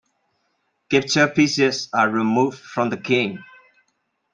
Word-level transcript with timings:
Captured 0.89 1.35
pieces 1.35 1.87
are 1.93 2.09
removed 2.09 2.57
from 2.57 2.89
the 2.89 2.97
game. 2.97 3.43